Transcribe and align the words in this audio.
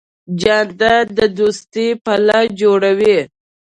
جانداد 0.41 1.07
د 1.17 1.19
دوستۍ 1.37 1.89
پله 2.03 2.37
جوړوي. 2.59 3.17